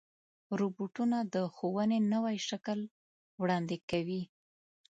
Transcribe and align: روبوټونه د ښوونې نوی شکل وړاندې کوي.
روبوټونه 0.59 1.17
د 1.33 1.35
ښوونې 1.55 1.99
نوی 2.13 2.37
شکل 2.49 2.79
وړاندې 3.41 3.77
کوي. 3.89 4.21